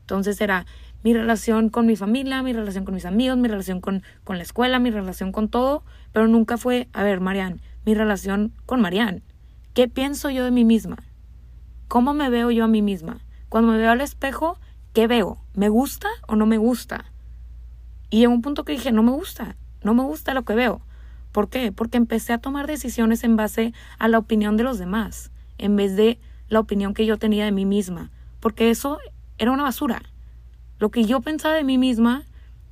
Entonces 0.00 0.40
era 0.40 0.66
mi 1.02 1.14
relación 1.14 1.70
con 1.70 1.86
mi 1.86 1.96
familia, 1.96 2.42
mi 2.42 2.52
relación 2.52 2.84
con 2.84 2.94
mis 2.94 3.06
amigos, 3.06 3.38
mi 3.38 3.48
relación 3.48 3.80
con, 3.80 4.02
con 4.24 4.36
la 4.36 4.42
escuela, 4.42 4.78
mi 4.78 4.90
relación 4.90 5.32
con 5.32 5.48
todo, 5.48 5.84
pero 6.12 6.28
nunca 6.28 6.58
fue, 6.58 6.88
a 6.92 7.02
ver, 7.02 7.20
Marian, 7.20 7.60
mi 7.86 7.94
relación 7.94 8.52
con 8.66 8.80
Marian. 8.80 9.22
¿Qué 9.72 9.88
pienso 9.88 10.30
yo 10.30 10.44
de 10.44 10.50
mí 10.50 10.64
misma? 10.64 10.96
¿Cómo 11.88 12.12
me 12.12 12.28
veo 12.28 12.50
yo 12.50 12.64
a 12.64 12.68
mí 12.68 12.82
misma? 12.82 13.20
Cuando 13.48 13.72
me 13.72 13.78
veo 13.78 13.90
al 13.90 14.00
espejo, 14.00 14.58
¿qué 14.92 15.06
veo? 15.06 15.38
¿Me 15.54 15.68
gusta 15.68 16.08
o 16.28 16.36
no 16.36 16.46
me 16.46 16.58
gusta? 16.58 17.12
Y 18.10 18.24
en 18.24 18.30
un 18.30 18.42
punto 18.42 18.64
que 18.64 18.72
dije, 18.72 18.92
no 18.92 19.02
me 19.02 19.12
gusta, 19.12 19.56
no 19.82 19.94
me 19.94 20.02
gusta 20.02 20.34
lo 20.34 20.44
que 20.44 20.54
veo. 20.54 20.82
¿Por 21.32 21.48
qué? 21.48 21.70
Porque 21.70 21.96
empecé 21.96 22.32
a 22.32 22.38
tomar 22.38 22.66
decisiones 22.66 23.22
en 23.22 23.36
base 23.36 23.72
a 23.98 24.08
la 24.08 24.18
opinión 24.18 24.56
de 24.56 24.64
los 24.64 24.78
demás 24.78 25.30
en 25.60 25.76
vez 25.76 25.94
de 25.94 26.18
la 26.48 26.60
opinión 26.60 26.94
que 26.94 27.06
yo 27.06 27.18
tenía 27.18 27.44
de 27.44 27.52
mí 27.52 27.64
misma, 27.64 28.10
porque 28.40 28.70
eso 28.70 28.98
era 29.38 29.52
una 29.52 29.62
basura. 29.62 30.02
Lo 30.78 30.90
que 30.90 31.04
yo 31.04 31.20
pensaba 31.20 31.54
de 31.54 31.64
mí 31.64 31.78
misma 31.78 32.24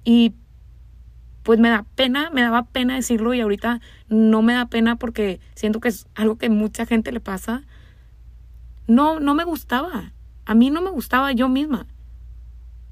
y 0.05 0.35
pues 1.43 1.61
me 1.61 1.69
da 1.69 1.85
pena, 1.95 2.31
me 2.31 2.43
daba 2.43 2.65
pena 2.65 2.95
decirlo 2.95 3.35
y 3.35 3.41
ahorita 3.41 3.81
no 4.09 4.43
me 4.43 4.55
da 4.55 4.67
pena 4.67 4.97
porque 4.97 5.41
siento 5.55 5.81
que 5.81 5.89
es 5.89 6.07
algo 6.15 6.37
que 6.37 6.49
mucha 6.49 6.87
gente 6.87 7.13
le 7.13 7.21
pasa. 7.21 7.63
no, 8.87 9.21
no 9.21 9.35
me 9.35 9.45
gustaba. 9.45 10.13
A 10.47 10.55
mí 10.55 10.71
no 10.71 10.81
me 10.81 10.91
gustaba 10.91 11.33
yo 11.33 11.49
misma. 11.49 11.87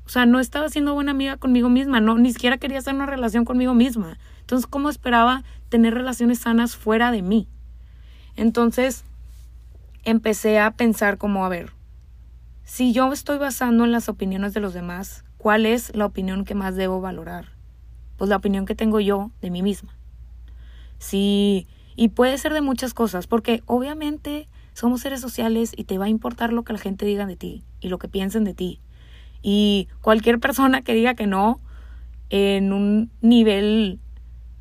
O 0.07 0.09
sea, 0.09 0.25
no 0.25 0.39
estaba 0.39 0.69
siendo 0.69 0.95
buena 0.95 1.11
amiga 1.11 1.37
conmigo 1.37 1.69
misma, 1.69 2.01
no, 2.01 2.17
ni 2.17 2.33
siquiera 2.33 2.59
quería 2.59 2.79
hacer 2.79 2.95
una 2.95 3.07
relación 3.07 3.45
conmigo 3.45 3.75
misma. 3.75 4.19
Entonces, 4.41 4.67
¿cómo 4.67 4.89
esperaba 4.89 5.43
tener 5.69 5.95
relaciones 5.95 6.39
sanas 6.39 6.77
fuera 6.77 7.11
de 7.11 7.23
mí? 7.23 7.49
Entonces, 8.37 9.05
empecé 10.05 10.61
a 10.61 10.71
pensar 10.71 11.19
como, 11.19 11.45
a 11.45 11.49
ver, 11.49 11.73
si 12.63 12.93
yo 12.93 13.13
estoy 13.13 13.39
basando 13.39 13.85
en 13.85 13.93
las 13.93 14.09
opiniones 14.09 14.55
de 14.55 14.61
los 14.61 14.75
demás, 14.75 15.25
¿cuál 15.39 15.67
es 15.67 15.95
la 15.97 16.07
opinión 16.07 16.45
que 16.45 16.55
más 16.55 16.77
debo 16.77 17.01
valorar? 17.01 17.53
Pues 18.17 18.31
la 18.31 18.37
opinión 18.37 18.67
que 18.67 18.77
tengo 18.77 19.01
yo 19.01 19.33
de 19.41 19.51
mí 19.51 19.63
misma. 19.63 19.97
Sí, 20.99 21.67
y 21.97 22.09
puede 22.09 22.39
ser 22.39 22.53
de 22.53 22.61
muchas 22.61 22.95
cosas, 22.95 23.27
porque 23.27 23.63
obviamente 23.67 24.49
somos 24.73 25.01
seres 25.01 25.21
sociales 25.21 25.73
y 25.77 25.85
te 25.85 25.99
va 25.99 26.05
a 26.05 26.11
importar 26.11 26.53
lo 26.53 26.63
que 26.63 26.73
la 26.73 26.79
gente 26.79 27.07
diga 27.07 27.27
de 27.27 27.37
ti 27.37 27.65
y 27.81 27.89
lo 27.89 27.99
que 27.99 28.09
piensen 28.09 28.45
de 28.45 28.55
ti. 28.55 28.81
Y 29.43 29.89
cualquier 30.01 30.41
persona 30.41 30.83
que 30.83 30.95
diga 30.95 31.15
que 31.15 31.27
no 31.27 31.61
en 32.31 32.73
un 32.73 33.11
nivel 33.21 34.01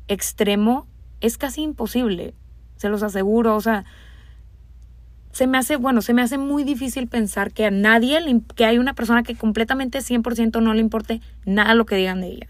extremo 0.08 0.86
es 1.20 1.38
casi 1.38 1.62
imposible, 1.62 2.34
se 2.76 2.88
los 2.88 3.02
aseguro, 3.02 3.56
o 3.56 3.60
sea, 3.60 3.84
se 5.32 5.46
me 5.46 5.58
hace, 5.58 5.76
bueno, 5.76 6.00
se 6.00 6.14
me 6.14 6.22
hace 6.22 6.38
muy 6.38 6.64
difícil 6.64 7.08
pensar 7.08 7.52
que 7.52 7.66
a 7.66 7.70
nadie, 7.70 8.18
que 8.54 8.64
hay 8.64 8.78
una 8.78 8.94
persona 8.94 9.22
que 9.22 9.34
completamente 9.34 9.98
100% 9.98 10.62
no 10.62 10.72
le 10.72 10.80
importe 10.80 11.20
nada 11.44 11.74
lo 11.74 11.84
que 11.84 11.96
digan 11.96 12.20
de 12.20 12.28
ella. 12.28 12.46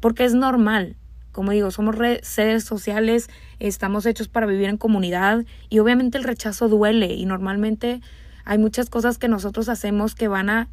Porque 0.00 0.24
es 0.24 0.34
normal, 0.34 0.96
como 1.32 1.50
digo, 1.52 1.70
somos 1.70 1.96
seres 2.22 2.64
sociales, 2.64 3.28
estamos 3.58 4.06
hechos 4.06 4.28
para 4.28 4.46
vivir 4.46 4.70
en 4.70 4.78
comunidad 4.78 5.44
y 5.68 5.78
obviamente 5.80 6.16
el 6.16 6.24
rechazo 6.24 6.68
duele 6.68 7.12
y 7.14 7.26
normalmente 7.26 8.00
hay 8.46 8.56
muchas 8.56 8.88
cosas 8.88 9.18
que 9.18 9.28
nosotros 9.28 9.68
hacemos 9.68 10.14
que 10.14 10.28
van 10.28 10.48
a, 10.48 10.68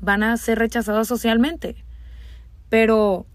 van 0.00 0.22
a 0.22 0.36
ser 0.36 0.58
rechazadas 0.58 1.08
socialmente. 1.08 1.76
Pero 2.68 3.26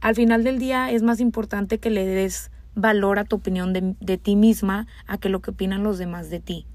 al 0.00 0.14
final 0.14 0.44
del 0.44 0.58
día 0.58 0.90
es 0.90 1.02
más 1.02 1.20
importante 1.20 1.78
que 1.78 1.90
le 1.90 2.06
des 2.06 2.50
valor 2.74 3.18
a 3.18 3.24
tu 3.24 3.36
opinión 3.36 3.72
de, 3.72 3.94
de 4.00 4.18
ti 4.18 4.36
misma 4.36 4.86
a 5.06 5.18
que 5.18 5.28
lo 5.28 5.40
que 5.40 5.52
opinan 5.52 5.84
los 5.84 5.98
demás 5.98 6.30
de 6.30 6.40
ti. 6.40 6.66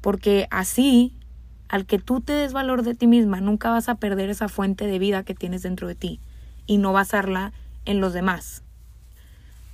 Porque 0.00 0.46
así, 0.50 1.18
al 1.68 1.86
que 1.86 1.98
tú 1.98 2.20
te 2.20 2.32
des 2.32 2.52
valor 2.52 2.82
de 2.82 2.94
ti 2.94 3.06
misma, 3.06 3.40
nunca 3.40 3.70
vas 3.70 3.88
a 3.88 3.96
perder 3.96 4.30
esa 4.30 4.48
fuente 4.48 4.86
de 4.86 4.98
vida 4.98 5.24
que 5.24 5.34
tienes 5.34 5.62
dentro 5.62 5.88
de 5.88 5.94
ti 5.94 6.20
y 6.66 6.78
no 6.78 6.92
basarla 6.92 7.52
en 7.84 8.00
los 8.00 8.12
demás. 8.12 8.62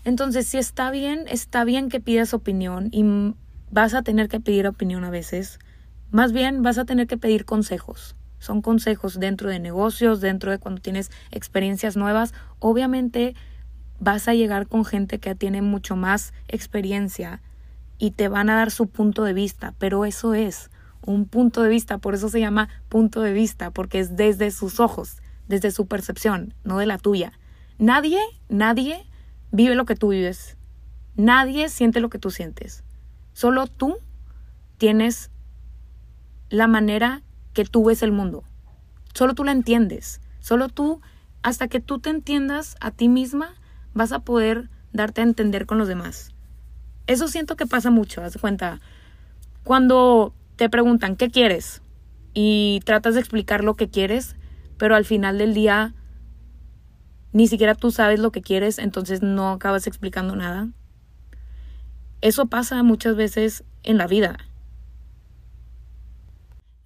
Entonces, 0.04 0.46
si 0.46 0.58
está 0.58 0.90
bien, 0.90 1.24
está 1.28 1.64
bien 1.64 1.88
que 1.88 2.00
pidas 2.00 2.32
opinión 2.32 2.90
y 2.92 3.04
vas 3.70 3.94
a 3.94 4.02
tener 4.02 4.28
que 4.28 4.40
pedir 4.40 4.66
opinión 4.66 5.04
a 5.04 5.10
veces. 5.10 5.58
Más 6.10 6.32
bien 6.32 6.62
vas 6.62 6.78
a 6.78 6.84
tener 6.84 7.06
que 7.06 7.18
pedir 7.18 7.44
consejos. 7.44 8.14
Son 8.46 8.62
consejos 8.62 9.18
dentro 9.18 9.50
de 9.50 9.58
negocios, 9.58 10.20
dentro 10.20 10.52
de 10.52 10.58
cuando 10.58 10.80
tienes 10.80 11.10
experiencias 11.32 11.96
nuevas. 11.96 12.32
Obviamente 12.60 13.34
vas 13.98 14.28
a 14.28 14.34
llegar 14.34 14.68
con 14.68 14.84
gente 14.84 15.18
que 15.18 15.34
tiene 15.34 15.62
mucho 15.62 15.96
más 15.96 16.32
experiencia 16.46 17.42
y 17.98 18.12
te 18.12 18.28
van 18.28 18.48
a 18.48 18.54
dar 18.54 18.70
su 18.70 18.86
punto 18.86 19.24
de 19.24 19.32
vista, 19.32 19.74
pero 19.78 20.04
eso 20.04 20.32
es 20.34 20.70
un 21.04 21.26
punto 21.26 21.64
de 21.64 21.70
vista, 21.70 21.98
por 21.98 22.14
eso 22.14 22.28
se 22.28 22.38
llama 22.38 22.68
punto 22.88 23.20
de 23.20 23.32
vista, 23.32 23.72
porque 23.72 23.98
es 23.98 24.14
desde 24.14 24.52
sus 24.52 24.78
ojos, 24.78 25.16
desde 25.48 25.72
su 25.72 25.88
percepción, 25.88 26.54
no 26.62 26.78
de 26.78 26.86
la 26.86 26.98
tuya. 26.98 27.32
Nadie, 27.78 28.20
nadie 28.48 29.06
vive 29.50 29.74
lo 29.74 29.86
que 29.86 29.96
tú 29.96 30.10
vives. 30.10 30.56
Nadie 31.16 31.68
siente 31.68 31.98
lo 31.98 32.10
que 32.10 32.20
tú 32.20 32.30
sientes. 32.30 32.84
Solo 33.32 33.66
tú 33.66 33.96
tienes 34.78 35.32
la 36.48 36.68
manera 36.68 37.24
que 37.56 37.64
tú 37.64 37.84
ves 37.84 38.02
el 38.02 38.12
mundo. 38.12 38.44
Solo 39.14 39.34
tú 39.34 39.42
la 39.42 39.52
entiendes. 39.52 40.20
Solo 40.40 40.68
tú, 40.68 41.00
hasta 41.42 41.68
que 41.68 41.80
tú 41.80 41.98
te 41.98 42.10
entiendas 42.10 42.76
a 42.82 42.90
ti 42.90 43.08
misma, 43.08 43.54
vas 43.94 44.12
a 44.12 44.18
poder 44.18 44.68
darte 44.92 45.22
a 45.22 45.24
entender 45.24 45.64
con 45.64 45.78
los 45.78 45.88
demás. 45.88 46.34
Eso 47.06 47.28
siento 47.28 47.56
que 47.56 47.66
pasa 47.66 47.90
mucho, 47.90 48.22
haz 48.22 48.36
cuenta. 48.36 48.78
Cuando 49.64 50.34
te 50.56 50.68
preguntan, 50.68 51.16
¿qué 51.16 51.30
quieres? 51.30 51.80
Y 52.34 52.82
tratas 52.84 53.14
de 53.14 53.20
explicar 53.20 53.64
lo 53.64 53.74
que 53.74 53.88
quieres, 53.88 54.36
pero 54.76 54.94
al 54.94 55.06
final 55.06 55.38
del 55.38 55.54
día 55.54 55.94
ni 57.32 57.48
siquiera 57.48 57.74
tú 57.74 57.90
sabes 57.90 58.20
lo 58.20 58.32
que 58.32 58.42
quieres, 58.42 58.78
entonces 58.78 59.22
no 59.22 59.52
acabas 59.52 59.86
explicando 59.86 60.36
nada. 60.36 60.68
Eso 62.20 62.46
pasa 62.46 62.82
muchas 62.82 63.16
veces 63.16 63.64
en 63.82 63.96
la 63.96 64.06
vida. 64.06 64.36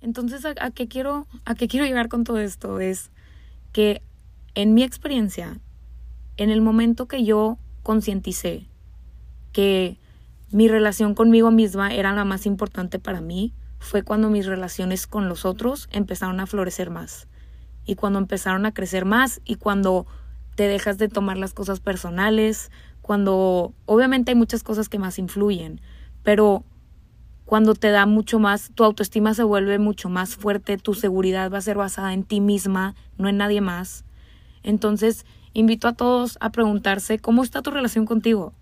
Entonces, 0.01 0.45
¿a, 0.45 0.71
qué 0.71 0.89
quiero, 0.89 1.27
¿a 1.45 1.55
qué 1.55 1.69
quiero 1.69 1.87
llegar 1.87 2.09
con 2.09 2.25
todo 2.25 2.39
esto? 2.39 2.81
Es 2.81 3.11
que 3.73 4.03
en 4.55 4.75
mi 4.75 4.83
experiencia, 4.83 5.61
en 6.37 6.51
el 6.51 6.61
momento 6.61 7.07
que 7.07 7.25
yo 7.25 7.59
concienticé 7.83 8.67
que 9.53 9.99
mi 10.51 10.69
relación 10.69 11.15
conmigo 11.15 11.51
misma 11.51 11.95
era 11.95 12.13
la 12.13 12.25
más 12.25 12.47
importante 12.47 12.99
para 12.99 13.21
mí, 13.21 13.53
fue 13.79 14.03
cuando 14.03 14.31
mis 14.31 14.47
relaciones 14.47 15.07
con 15.07 15.29
los 15.29 15.45
otros 15.45 15.89
empezaron 15.93 16.41
a 16.41 16.47
florecer 16.47 16.91
más. 16.91 17.29
Y 17.85 17.95
cuando 17.95 18.19
empezaron 18.19 18.67
a 18.67 18.75
crecer 18.75 19.05
más 19.05 19.41
y 19.45 19.57
cuando 19.57 20.07
te 20.55 20.69
dejas 20.69 20.99
de 20.99 21.09
tomar 21.09 21.39
las 21.39 21.55
cosas 21.55 21.81
personales, 21.81 22.71
cuando 23.01 23.73
obviamente 23.87 24.33
hay 24.33 24.37
muchas 24.37 24.63
cosas 24.63 24.89
que 24.89 24.99
más 24.99 25.19
influyen, 25.19 25.81
pero 26.23 26.65
cuando 27.51 27.75
te 27.75 27.91
da 27.91 28.07
mucho 28.07 28.39
más, 28.39 28.71
tu 28.77 28.85
autoestima 28.85 29.35
se 29.35 29.43
vuelve 29.43 29.81
mucho 29.81 30.09
más 30.09 30.37
fuerte, 30.37 30.79
tu 30.79 30.95
seguridad 30.95 31.51
va 31.51 31.59
a 31.59 31.61
ser 31.61 31.77
basada 31.77 32.15
en 32.15 32.23
ti 32.23 32.41
misma, 32.41 32.95
no 33.19 33.29
en 33.29 33.39
nadie 33.39 33.61
más. 33.61 34.05
Entonces, 34.63 35.27
invito 35.53 35.89
a 35.89 35.95
todos 35.95 36.39
a 36.41 36.51
preguntarse 36.51 37.19
cómo 37.19 37.43
está 37.43 37.61
tu 37.61 37.73
relación 37.73 38.07
contigo. 38.07 38.53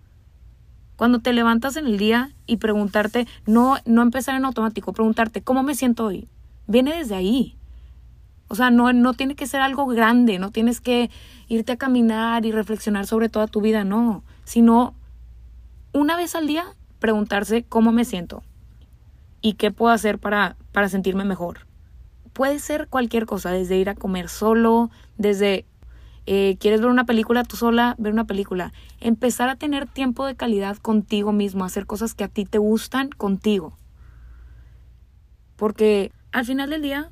Cuando 0.95 1.19
te 1.19 1.33
levantas 1.33 1.75
en 1.75 1.85
el 1.85 1.99
día 1.99 2.31
y 2.47 2.57
preguntarte, 2.57 3.27
no, 3.45 3.77
no 3.85 4.01
empezar 4.01 4.33
en 4.33 4.45
automático, 4.45 4.91
preguntarte 4.91 5.43
cómo 5.43 5.61
me 5.61 5.75
siento 5.75 6.05
hoy, 6.05 6.27
viene 6.65 6.97
desde 6.97 7.13
ahí. 7.13 7.59
O 8.47 8.55
sea, 8.55 8.71
no, 8.71 8.91
no 8.91 9.13
tiene 9.13 9.35
que 9.35 9.45
ser 9.45 9.61
algo 9.61 9.85
grande, 9.85 10.39
no 10.39 10.49
tienes 10.49 10.81
que 10.81 11.11
irte 11.47 11.73
a 11.73 11.77
caminar 11.77 12.43
y 12.43 12.51
reflexionar 12.51 13.05
sobre 13.05 13.29
toda 13.29 13.45
tu 13.45 13.61
vida, 13.61 13.83
no, 13.83 14.23
sino 14.45 14.95
una 15.93 16.17
vez 16.17 16.33
al 16.33 16.47
día 16.47 16.65
preguntarse 16.97 17.61
cómo 17.61 17.91
me 17.91 18.03
siento 18.03 18.41
y 19.41 19.53
qué 19.53 19.71
puedo 19.71 19.91
hacer 19.93 20.19
para, 20.19 20.57
para 20.71 20.89
sentirme 20.89 21.25
mejor. 21.25 21.67
Puede 22.33 22.59
ser 22.59 22.87
cualquier 22.87 23.25
cosa, 23.25 23.51
desde 23.51 23.77
ir 23.77 23.89
a 23.89 23.95
comer 23.95 24.29
solo, 24.29 24.91
desde 25.17 25.65
eh, 26.25 26.57
quieres 26.59 26.79
ver 26.79 26.91
una 26.91 27.05
película 27.05 27.43
tú 27.43 27.55
sola, 27.55 27.95
ver 27.97 28.13
una 28.13 28.25
película. 28.25 28.71
Empezar 28.99 29.49
a 29.49 29.55
tener 29.55 29.87
tiempo 29.87 30.25
de 30.25 30.35
calidad 30.35 30.77
contigo 30.77 31.31
mismo, 31.31 31.65
hacer 31.65 31.87
cosas 31.87 32.13
que 32.13 32.23
a 32.23 32.27
ti 32.27 32.45
te 32.45 32.59
gustan 32.59 33.09
contigo. 33.09 33.75
Porque 35.55 36.11
al 36.31 36.45
final 36.45 36.69
del 36.69 36.83
día, 36.83 37.11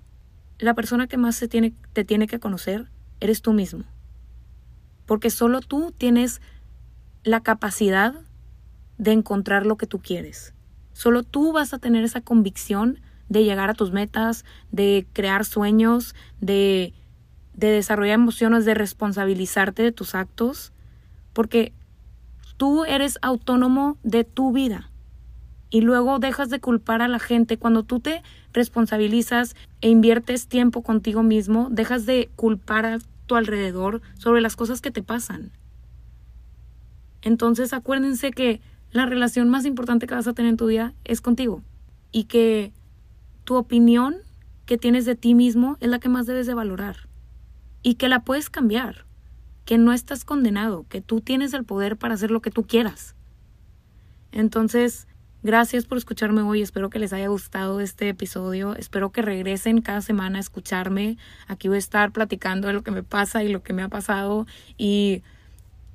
la 0.59 0.75
persona 0.75 1.07
que 1.07 1.17
más 1.17 1.35
se 1.35 1.47
tiene, 1.47 1.73
te 1.93 2.05
tiene 2.05 2.27
que 2.27 2.39
conocer 2.39 2.91
eres 3.19 3.41
tú 3.41 3.53
mismo. 3.53 3.85
Porque 5.05 5.29
solo 5.29 5.61
tú 5.61 5.91
tienes 5.97 6.39
la 7.23 7.41
capacidad 7.41 8.13
de 8.97 9.11
encontrar 9.13 9.65
lo 9.65 9.77
que 9.77 9.87
tú 9.87 9.99
quieres. 9.99 10.53
Solo 10.97 11.21
tú 11.21 11.51
vas 11.51 11.75
a 11.75 11.77
tener 11.77 12.03
esa 12.03 12.21
convicción 12.21 13.01
de 13.29 13.43
llegar 13.43 13.69
a 13.69 13.75
tus 13.75 13.91
metas, 13.91 14.45
de 14.71 15.05
crear 15.13 15.45
sueños, 15.45 16.15
de, 16.41 16.91
de 17.53 17.67
desarrollar 17.67 18.15
emociones, 18.15 18.65
de 18.65 18.73
responsabilizarte 18.73 19.83
de 19.83 19.91
tus 19.91 20.15
actos, 20.15 20.73
porque 21.33 21.71
tú 22.57 22.83
eres 22.83 23.19
autónomo 23.21 23.99
de 24.01 24.23
tu 24.23 24.51
vida 24.51 24.89
y 25.69 25.81
luego 25.81 26.17
dejas 26.17 26.49
de 26.49 26.59
culpar 26.59 27.03
a 27.03 27.07
la 27.07 27.19
gente. 27.19 27.59
Cuando 27.59 27.83
tú 27.83 27.99
te 27.99 28.23
responsabilizas 28.51 29.55
e 29.81 29.89
inviertes 29.89 30.47
tiempo 30.47 30.81
contigo 30.81 31.21
mismo, 31.21 31.67
dejas 31.69 32.07
de 32.07 32.31
culpar 32.35 32.87
a 32.87 32.97
tu 33.27 33.35
alrededor 33.35 34.01
sobre 34.15 34.41
las 34.41 34.55
cosas 34.55 34.81
que 34.81 34.89
te 34.89 35.03
pasan. 35.03 35.51
Entonces 37.21 37.71
acuérdense 37.71 38.31
que 38.31 38.61
la 38.91 39.05
relación 39.05 39.49
más 39.49 39.65
importante 39.65 40.07
que 40.07 40.15
vas 40.15 40.27
a 40.27 40.33
tener 40.33 40.49
en 40.49 40.57
tu 40.57 40.67
vida 40.67 40.93
es 41.03 41.21
contigo. 41.21 41.61
Y 42.11 42.25
que 42.25 42.71
tu 43.43 43.55
opinión 43.55 44.17
que 44.65 44.77
tienes 44.77 45.05
de 45.05 45.15
ti 45.15 45.35
mismo 45.35 45.77
es 45.79 45.89
la 45.89 45.99
que 45.99 46.09
más 46.09 46.25
debes 46.25 46.47
de 46.47 46.53
valorar. 46.53 47.07
Y 47.83 47.95
que 47.95 48.09
la 48.09 48.21
puedes 48.23 48.49
cambiar, 48.49 49.05
que 49.65 49.77
no 49.77 49.93
estás 49.93 50.25
condenado, 50.25 50.85
que 50.89 51.01
tú 51.01 51.21
tienes 51.21 51.53
el 51.53 51.63
poder 51.63 51.97
para 51.97 52.15
hacer 52.15 52.31
lo 52.31 52.41
que 52.41 52.51
tú 52.51 52.63
quieras. 52.63 53.15
Entonces, 54.31 55.07
Gracias 55.43 55.85
por 55.85 55.99
escucharme 55.99 56.41
hoy, 56.41 56.61
espero 56.63 56.89
que 56.89 56.97
les 56.97 57.13
haya 57.13 57.27
gustado 57.27 57.79
este 57.79 58.09
episodio, 58.09 58.75
espero 58.75 59.11
que 59.11 59.21
regresen 59.21 59.81
cada 59.81 60.01
semana 60.01 60.39
a 60.39 60.41
escucharme. 60.41 61.17
Aquí 61.47 61.67
voy 61.67 61.75
a 61.75 61.79
estar 61.79 62.11
platicando 62.11 62.67
de 62.67 62.73
lo 62.73 62.81
que 62.81 62.91
me 62.91 63.03
pasa 63.03 63.43
y 63.43 63.47
lo 63.47 63.61
que 63.61 63.71
me 63.71 63.83
ha 63.83 63.87
pasado. 63.87 64.47
Y 64.77 65.21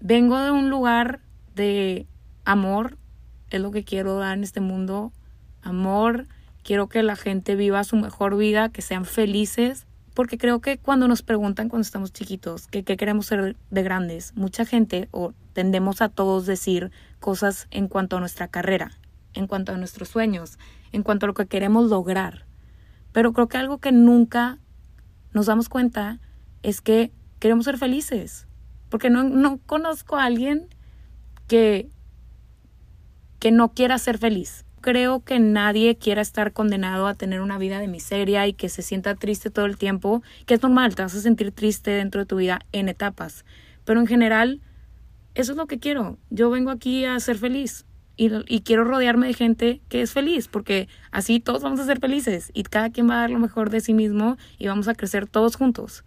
vengo 0.01 0.39
de 0.39 0.53
un 0.53 0.71
lugar 0.71 1.21
de 1.57 2.07
amor, 2.45 2.99
es 3.51 3.61
lo 3.61 3.71
que 3.71 3.85
quiero 3.85 4.17
dar 4.17 4.37
en 4.37 4.45
este 4.45 4.61
mundo, 4.61 5.13
amor 5.63 6.27
quiero 6.63 6.89
que 6.89 7.03
la 7.03 7.17
gente 7.17 7.57
viva 7.57 7.85
su 7.85 7.97
mejor 7.97 8.37
vida, 8.37 8.69
que 8.69 8.83
sean 8.83 9.05
felices, 9.05 9.87
porque 10.15 10.39
creo 10.39 10.61
que 10.61 10.79
cuando 10.79 11.09
nos 11.09 11.23
preguntan 11.23 11.69
cuando 11.69 11.83
estamos 11.83 12.13
chiquitos 12.13 12.67
que 12.67 12.85
qué 12.85 12.97
queremos 12.97 13.27
ser 13.27 13.57
de 13.71 13.83
grandes, 13.83 14.35
mucha 14.37 14.65
gente 14.65 15.09
o 15.11 15.33
tendemos 15.53 16.03
a 16.03 16.09
todos 16.09 16.47
decir 16.47 16.91
cosas 17.19 17.67
en 17.71 17.89
cuanto 17.89 18.17
a 18.17 18.21
nuestra 18.21 18.49
carrera, 18.49 18.93
en 19.35 19.47
cuanto 19.47 19.73
a 19.73 19.79
nuestros 19.79 20.09
sueños, 20.09 20.59
en 20.93 21.03
cuanto 21.03 21.27
a 21.27 21.29
lo 21.29 21.35
que 21.35 21.47
queremos 21.47 21.89
lograr. 21.89 22.47
Pero 23.13 23.33
creo 23.33 23.49
que 23.49 23.59
algo 23.59 23.79
que 23.79 23.93
nunca 23.93 24.59
nos 25.33 25.47
damos 25.47 25.69
cuenta 25.69 26.21
es 26.63 26.81
que 26.81 27.13
queremos 27.39 27.65
ser 27.65 27.79
felices. 27.79 28.47
Porque 28.89 29.09
no, 29.09 29.25
no 29.25 29.59
conozco 29.59 30.17
a 30.17 30.25
alguien 30.25 30.69
que, 31.49 31.91
que 33.43 33.51
no 33.51 33.75
quiera 33.75 33.99
ser 33.99 34.19
feliz. 34.19 34.65
Creo 34.81 35.25
que 35.25 35.41
nadie 35.41 35.97
quiera 35.97 36.23
estar 36.23 36.53
condenado 36.53 37.09
a 37.09 37.15
tener 37.15 37.41
una 37.41 37.59
vida 37.59 37.81
de 37.81 37.89
miseria 37.89 38.47
y 38.47 38.53
que 38.53 38.69
se 38.69 38.83
sienta 38.83 39.17
triste 39.17 39.51
todo 39.51 39.67
el 39.67 39.77
tiempo, 39.77 40.23
que 40.47 40.55
es 40.55 40.63
normal, 40.63 40.95
te 40.95 41.03
vas 41.03 41.17
a 41.17 41.21
sentir 41.21 41.51
triste 41.51 41.91
dentro 41.91 42.21
de 42.21 42.27
tu 42.27 42.37
vida 42.37 42.61
en 42.71 42.89
etapas. 42.89 43.45
Pero 43.85 43.99
en 43.99 44.07
general, 44.07 44.61
eso 45.35 45.51
es 45.51 45.59
lo 45.59 45.67
que 45.67 45.81
quiero. 45.81 46.19
Yo 46.31 46.51
vengo 46.51 46.71
aquí 46.71 47.05
a 47.05 47.19
ser 47.19 47.37
feliz 47.37 47.85
y, 48.17 48.31
y, 48.47 48.61
quiero 48.61 48.85
rodearme 48.85 49.27
de 49.27 49.35
gente 49.35 49.81
que 49.89 50.03
es 50.03 50.13
feliz, 50.13 50.47
porque 50.47 50.87
así 51.11 51.41
todos 51.41 51.63
vamos 51.65 51.81
a 51.81 51.85
ser 51.85 51.99
felices 51.99 52.53
y 52.55 52.63
cada 52.63 52.91
quien 52.91 53.11
va 53.11 53.15
a 53.15 53.21
dar 53.23 53.31
lo 53.31 53.41
mejor 53.41 53.71
de 53.71 53.81
sí 53.81 53.93
mismo 53.93 54.37
y 54.57 54.69
vamos 54.69 54.87
a 54.87 54.95
crecer 54.95 55.27
todos 55.27 55.57
juntos. 55.57 56.05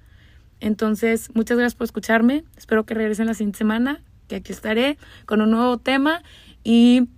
Entonces, 0.61 1.31
muchas 1.33 1.57
gracias 1.57 1.75
por 1.75 1.83
escucharme. 1.83 2.45
Espero 2.55 2.85
que 2.85 2.93
regresen 2.93 3.25
la 3.25 3.33
siguiente 3.33 3.57
semana, 3.57 4.01
que 4.29 4.37
aquí 4.37 4.53
estaré 4.53 4.97
con 5.25 5.41
un 5.41 5.51
nuevo 5.51 5.79
tema 5.79 6.23
y 6.63 7.09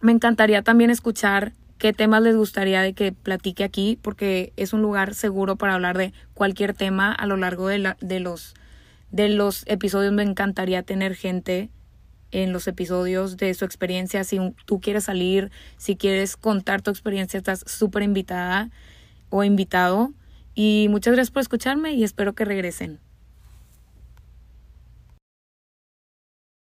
me 0.00 0.12
encantaría 0.12 0.62
también 0.62 0.90
escuchar 0.90 1.52
qué 1.78 1.92
temas 1.92 2.22
les 2.22 2.36
gustaría 2.36 2.82
de 2.82 2.92
que 2.92 3.12
platique 3.12 3.64
aquí, 3.64 3.98
porque 4.02 4.52
es 4.56 4.72
un 4.72 4.82
lugar 4.82 5.14
seguro 5.14 5.56
para 5.56 5.74
hablar 5.74 5.96
de 5.96 6.12
cualquier 6.34 6.74
tema 6.74 7.12
a 7.12 7.26
lo 7.26 7.36
largo 7.36 7.68
de, 7.68 7.78
la, 7.78 7.96
de 8.00 8.20
los 8.20 8.54
de 9.10 9.28
los 9.28 9.64
episodios. 9.66 10.12
Me 10.12 10.22
encantaría 10.22 10.82
tener 10.82 11.14
gente 11.14 11.70
en 12.30 12.52
los 12.52 12.66
episodios 12.66 13.36
de 13.36 13.54
su 13.54 13.64
experiencia. 13.64 14.24
Si 14.24 14.38
tú 14.64 14.80
quieres 14.80 15.04
salir, 15.04 15.50
si 15.76 15.96
quieres 15.96 16.36
contar 16.36 16.82
tu 16.82 16.90
experiencia, 16.90 17.38
estás 17.38 17.64
súper 17.66 18.02
invitada 18.02 18.70
o 19.30 19.44
invitado. 19.44 20.12
Y 20.54 20.88
muchas 20.90 21.14
gracias 21.14 21.30
por 21.30 21.40
escucharme 21.40 21.92
y 21.92 22.04
espero 22.04 22.34
que 22.34 22.44
regresen. 22.44 23.00